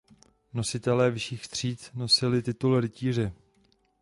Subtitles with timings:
[0.53, 3.33] Nositelé vyšších tříd nosili titul rytíře.